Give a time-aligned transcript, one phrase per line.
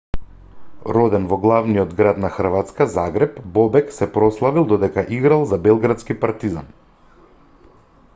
[0.95, 6.73] роден во главниот град на хрватска загреб бобек се прославил додека играл за белградски партизан